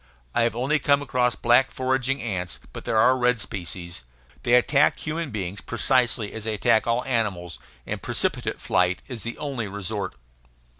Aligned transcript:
I 0.33 0.41
have 0.41 0.55
only 0.55 0.79
come 0.79 1.03
across 1.03 1.35
black 1.35 1.69
foraging 1.69 2.23
ants; 2.23 2.59
but 2.73 2.85
there 2.85 2.97
are 2.97 3.19
red 3.19 3.39
species. 3.39 4.03
They 4.41 4.55
attack 4.55 4.97
human 4.97 5.29
beings 5.29 5.61
precisely 5.61 6.33
as 6.33 6.45
they 6.45 6.55
attack 6.55 6.87
all 6.87 7.05
animals, 7.05 7.59
and 7.85 8.01
precipitate 8.01 8.59
flight 8.59 9.03
is 9.07 9.21
the 9.21 9.37
only 9.37 9.67
resort. 9.67 10.15